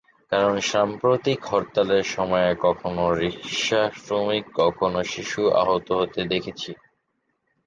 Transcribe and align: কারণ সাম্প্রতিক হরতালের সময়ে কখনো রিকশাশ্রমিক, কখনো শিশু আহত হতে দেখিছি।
কারণ 0.31 0.55
সাম্প্রতিক 0.69 1.39
হরতালের 1.45 2.05
সময়ে 2.15 2.51
কখনো 2.65 3.03
রিকশাশ্রমিক, 3.19 4.43
কখনো 4.61 4.99
শিশু 5.13 5.41
আহত 5.61 5.87
হতে 5.99 6.21
দেখিছি। 6.31 6.71